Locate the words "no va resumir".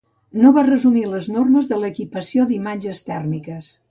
0.43-1.03